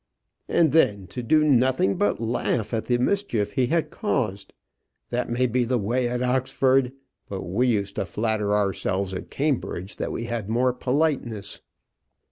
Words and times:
"And 0.49 0.71
then 0.71 1.05
to 1.09 1.21
do 1.21 1.43
nothing 1.43 1.95
but 1.95 2.19
laugh 2.19 2.73
at 2.73 2.85
the 2.87 2.97
mischief 2.97 3.51
he 3.51 3.67
had 3.67 3.91
caused. 3.91 4.51
That 5.11 5.29
may 5.29 5.45
be 5.45 5.63
the 5.63 5.77
way 5.77 6.09
at 6.09 6.23
Oxford; 6.23 6.91
but 7.29 7.41
we 7.43 7.67
used 7.67 7.97
to 7.97 8.07
flatter 8.07 8.51
ourselves 8.55 9.13
at 9.13 9.29
Cambridge 9.29 9.97
that 9.97 10.11
we 10.11 10.23
had 10.23 10.49
more 10.49 10.73
politeness." 10.73 11.59